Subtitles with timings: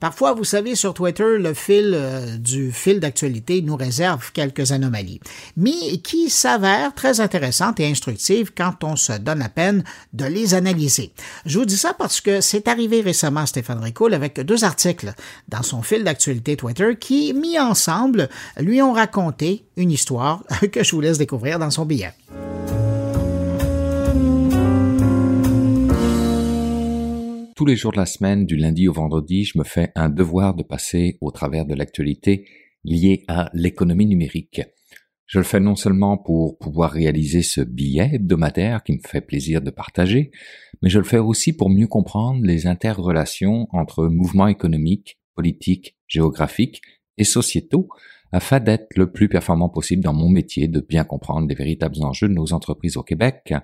[0.00, 5.20] Parfois, vous savez, sur Twitter, le fil euh, du fil d'actualité nous réserve quelques anomalies,
[5.56, 10.54] mais qui s'avèrent très intéressantes et instructives quand on se donne la peine de les
[10.54, 11.12] analyser.
[11.46, 15.14] Je vous dis ça parce que c'est arrivé récemment à Stéphane Ricoul avec deux articles
[15.48, 18.28] dans son fil d'actualité Twitter qui, mis ensemble,
[18.58, 20.42] lui ont raconté une histoire
[20.72, 22.12] que je vous laisse découvrir dans son billet.
[27.56, 30.52] Tous les jours de la semaine, du lundi au vendredi, je me fais un devoir
[30.52, 32.46] de passer au travers de l'actualité
[32.84, 34.60] liée à l'économie numérique.
[35.24, 39.62] Je le fais non seulement pour pouvoir réaliser ce billet hebdomadaire qui me fait plaisir
[39.62, 40.32] de partager,
[40.82, 46.82] mais je le fais aussi pour mieux comprendre les interrelations entre mouvements économiques, politiques, géographiques
[47.16, 47.88] et sociétaux
[48.32, 52.28] afin d'être le plus performant possible dans mon métier, de bien comprendre les véritables enjeux
[52.28, 53.54] de nos entreprises au Québec,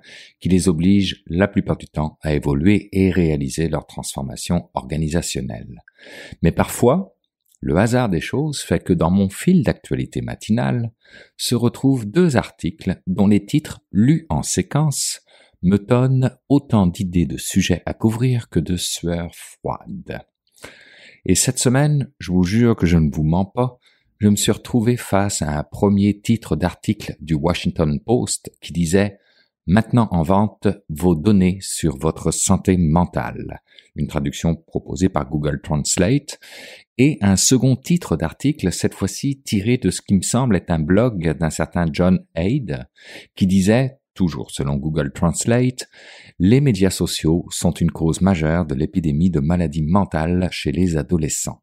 [0.41, 5.83] qui les obligent la plupart du temps à évoluer et réaliser leur transformation organisationnelle.
[6.43, 7.15] Mais parfois,
[7.61, 10.91] le hasard des choses fait que dans mon fil d'actualité matinale
[11.37, 15.21] se retrouvent deux articles dont les titres lus en séquence
[15.63, 20.23] me donnent autant d'idées de sujets à couvrir que de sueurs froides.
[21.25, 23.79] Et cette semaine, je vous jure que je ne vous mens pas,
[24.23, 29.19] je me suis retrouvé face à un premier titre d'article du Washington Post qui disait
[29.67, 33.61] Maintenant en vente vos données sur votre santé mentale,
[33.97, 36.39] une traduction proposée par Google Translate,
[36.99, 40.79] et un second titre d'article, cette fois-ci tiré de ce qui me semble être un
[40.79, 42.87] blog d'un certain John Haid,
[43.35, 45.89] qui disait toujours selon Google Translate,
[46.39, 51.61] les médias sociaux sont une cause majeure de l'épidémie de maladies mentales chez les adolescents.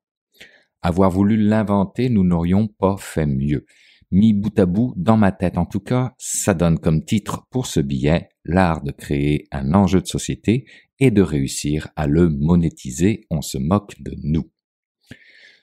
[0.81, 3.65] Avoir voulu l'inventer, nous n'aurions pas fait mieux.
[4.11, 7.67] Mis bout à bout, dans ma tête en tout cas, ça donne comme titre pour
[7.67, 10.65] ce billet l'art de créer un enjeu de société
[10.99, 13.27] et de réussir à le monétiser.
[13.29, 14.49] On se moque de nous.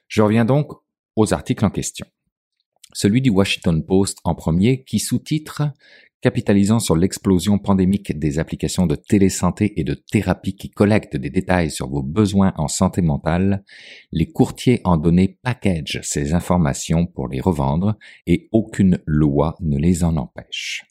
[0.07, 0.73] Je reviens donc
[1.17, 2.07] aux articles en question.
[2.97, 5.65] Celui du Washington Post en premier qui sous-titre
[6.23, 11.71] capitalisant sur l'explosion pandémique des applications de télésanté et de thérapie qui collectent des détails
[11.71, 13.65] sur vos besoins en santé mentale,
[14.13, 20.03] les courtiers en données packagent ces informations pour les revendre et aucune loi ne les
[20.03, 20.87] en empêche.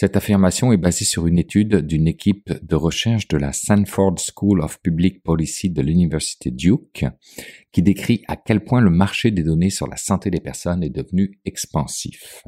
[0.00, 4.60] Cette affirmation est basée sur une étude d'une équipe de recherche de la Sanford School
[4.60, 7.04] of Public Policy de l'Université Duke,
[7.72, 10.88] qui décrit à quel point le marché des données sur la santé des personnes est
[10.88, 12.44] devenu expansif.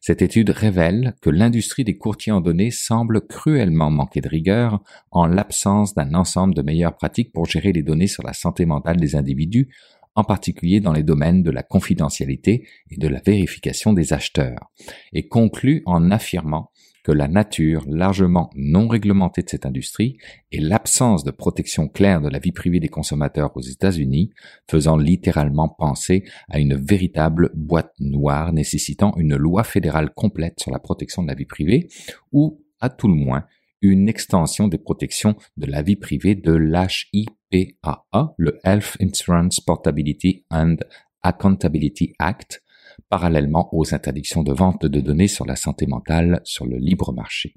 [0.00, 5.26] Cette étude révèle que l'industrie des courtiers en données semble cruellement manquer de rigueur en
[5.26, 9.14] l'absence d'un ensemble de meilleures pratiques pour gérer les données sur la santé mentale des
[9.14, 9.68] individus,
[10.16, 14.72] en particulier dans les domaines de la confidentialité et de la vérification des acheteurs,
[15.12, 16.69] et conclut en affirmant
[17.04, 20.18] que la nature largement non réglementée de cette industrie
[20.52, 24.30] et l'absence de protection claire de la vie privée des consommateurs aux États-Unis,
[24.68, 30.78] faisant littéralement penser à une véritable boîte noire nécessitant une loi fédérale complète sur la
[30.78, 31.88] protection de la vie privée,
[32.32, 33.44] ou, à tout le moins,
[33.82, 40.76] une extension des protections de la vie privée de l'HIPAA, le Health Insurance Portability and
[41.22, 42.62] Accountability Act,
[43.08, 47.54] parallèlement aux interdictions de vente de données sur la santé mentale sur le libre marché.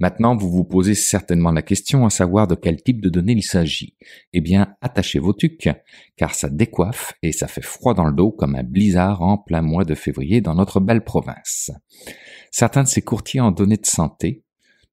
[0.00, 3.42] Maintenant, vous vous posez certainement la question à savoir de quel type de données il
[3.42, 3.96] s'agit.
[4.32, 5.70] Eh bien, attachez vos tucs,
[6.16, 9.62] car ça décoiffe et ça fait froid dans le dos comme un blizzard en plein
[9.62, 11.70] mois de février dans notre belle province.
[12.50, 14.44] Certains de ces courtiers en données de santé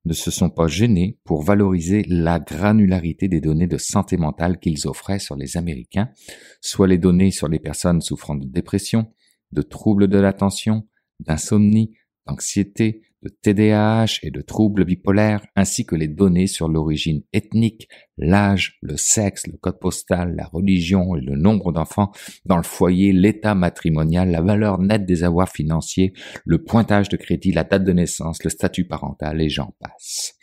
[0.06, 4.88] ne se sont pas gênés pour valoriser la granularité des données de santé mentale qu'ils
[4.88, 6.10] offraient sur les Américains,
[6.62, 9.08] soit les données sur les personnes souffrant de dépression,
[9.56, 10.88] de troubles de l'attention,
[11.20, 11.96] d'insomnie,
[12.28, 18.78] d'anxiété, de TDAH et de troubles bipolaires, ainsi que les données sur l'origine ethnique, l'âge,
[18.82, 22.12] le sexe, le code postal, la religion et le nombre d'enfants
[22.46, 26.14] dans le foyer, l'état matrimonial, la valeur nette des avoirs financiers,
[26.46, 30.36] le pointage de crédit, la date de naissance, le statut parental et j'en passe.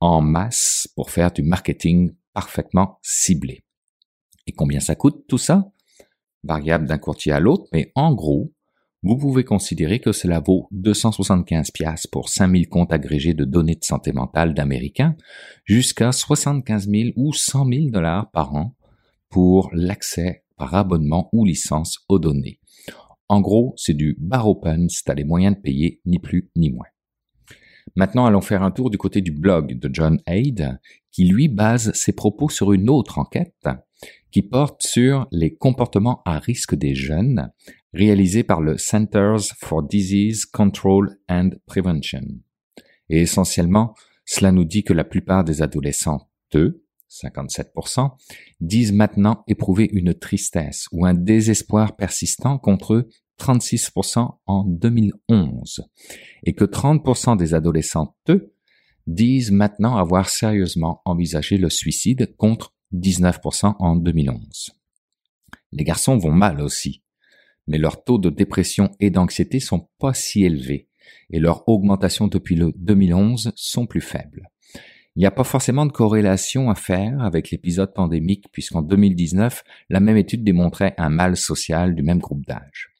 [0.00, 3.64] En masse pour faire du marketing parfaitement ciblé.
[4.46, 5.73] Et combien ça coûte tout ça?
[6.44, 8.52] Variable d'un courtier à l'autre, mais en gros,
[9.02, 13.84] vous pouvez considérer que cela vaut 275 pièces pour 5000 comptes agrégés de données de
[13.84, 15.14] santé mentale d'Américains,
[15.64, 18.74] jusqu'à 75 000 ou 100 000 dollars par an
[19.28, 22.60] pour l'accès par abonnement ou licence aux données.
[23.28, 26.70] En gros, c'est du bar open si as les moyens de payer, ni plus ni
[26.70, 26.86] moins.
[27.96, 30.78] Maintenant, allons faire un tour du côté du blog de John Haid,
[31.12, 33.54] qui lui base ses propos sur une autre enquête
[34.30, 37.50] qui porte sur les comportements à risque des jeunes,
[37.92, 42.24] réalisé par le Centers for Disease Control and Prevention.
[43.08, 43.94] Et essentiellement,
[44.24, 48.10] cela nous dit que la plupart des adolescents, eux, 57%,
[48.60, 53.08] disent maintenant éprouver une tristesse ou un désespoir persistant contre eux,
[53.38, 55.88] 36% en 2011,
[56.44, 58.54] et que 30% des adolescents, eux,
[59.06, 64.72] disent maintenant avoir sérieusement envisagé le suicide contre 19% en 2011.
[65.72, 67.02] Les garçons vont mal aussi,
[67.66, 70.88] mais leurs taux de dépression et d'anxiété sont pas si élevés
[71.30, 74.48] et leur augmentation depuis le 2011 sont plus faibles.
[75.16, 80.00] Il n'y a pas forcément de corrélation à faire avec l'épisode pandémique puisqu'en 2019, la
[80.00, 82.90] même étude démontrait un mal social du même groupe d'âge.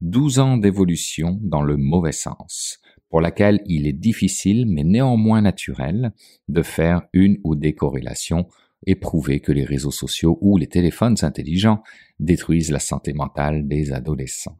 [0.00, 6.12] 12 ans d'évolution dans le mauvais sens, pour laquelle il est difficile mais néanmoins naturel
[6.48, 8.48] de faire une ou des corrélations
[8.86, 11.82] et prouver que les réseaux sociaux ou les téléphones intelligents
[12.18, 14.58] détruisent la santé mentale des adolescents.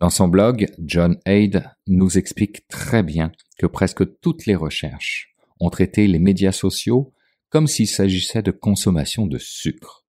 [0.00, 5.70] Dans son blog, John Aid nous explique très bien que presque toutes les recherches ont
[5.70, 7.12] traité les médias sociaux
[7.48, 10.04] comme s'il s'agissait de consommation de sucre.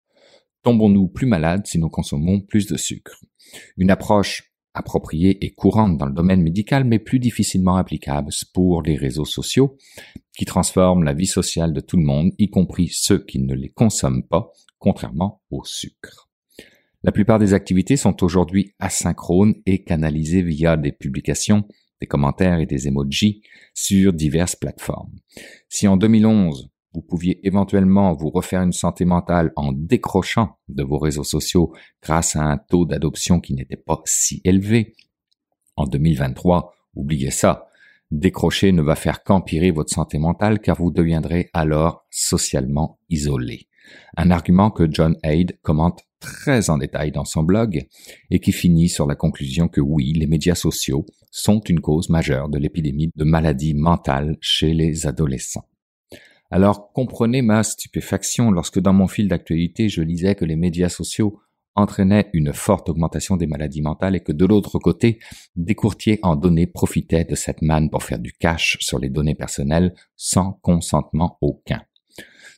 [0.64, 3.24] Tombons-nous plus malades si nous consommons plus de sucre?
[3.78, 8.96] Une approche appropriée et courante dans le domaine médical, mais plus difficilement applicable pour les
[8.96, 9.78] réseaux sociaux,
[10.38, 13.70] qui transforment la vie sociale de tout le monde, y compris ceux qui ne les
[13.70, 16.30] consomment pas, contrairement au sucre.
[17.04, 21.64] La plupart des activités sont aujourd'hui asynchrones et canalisées via des publications,
[22.02, 23.42] des commentaires et des emojis
[23.74, 25.14] sur diverses plateformes.
[25.70, 30.98] Si en 2011, vous pouviez éventuellement vous refaire une santé mentale en décrochant de vos
[30.98, 34.96] réseaux sociaux grâce à un taux d'adoption qui n'était pas si élevé,
[35.76, 37.68] en 2023, oubliez ça.
[38.12, 43.68] Décrocher ne va faire qu'empirer votre santé mentale car vous deviendrez alors socialement isolé.
[44.16, 47.86] Un argument que John Aid commente très en détail dans son blog
[48.32, 52.48] et qui finit sur la conclusion que oui, les médias sociaux sont une cause majeure
[52.48, 55.68] de l'épidémie de maladies mentales chez les adolescents.
[56.52, 61.40] Alors comprenez ma stupéfaction lorsque dans mon fil d'actualité je lisais que les médias sociaux
[61.76, 65.20] entraînaient une forte augmentation des maladies mentales et que de l'autre côté,
[65.56, 69.36] des courtiers en données profitaient de cette manne pour faire du cash sur les données
[69.36, 71.82] personnelles sans consentement aucun.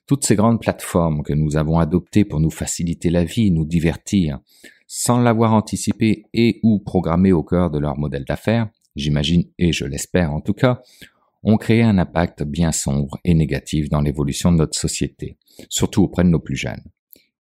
[0.05, 4.39] Toutes ces grandes plateformes que nous avons adoptées pour nous faciliter la vie, nous divertir,
[4.85, 9.83] sans l'avoir anticipé et ou programmé au cœur de leur modèle d'affaires, j'imagine et je
[9.83, 10.81] l'espère en tout cas,
[11.43, 15.37] ont créé un impact bien sombre et négatif dans l'évolution de notre société,
[15.69, 16.83] surtout auprès de nos plus jeunes.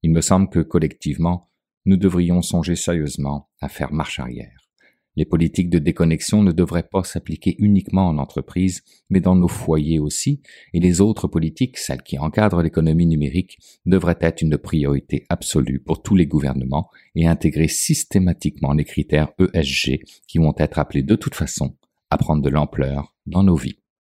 [0.02, 1.50] Il me semble que collectivement,
[1.84, 4.62] nous devrions songer sérieusement à faire marche arrière.
[5.14, 9.98] Les politiques de déconnexion ne devraient pas s'appliquer uniquement en entreprise, mais dans nos foyers
[9.98, 10.40] aussi,
[10.72, 16.02] et les autres politiques, celles qui encadrent l'économie numérique, devraient être une priorité absolue pour
[16.02, 21.34] tous les gouvernements et intégrer systématiquement les critères ESG qui vont être appelés de toute
[21.34, 21.76] façon
[22.08, 23.81] à prendre de l'ampleur dans nos vies.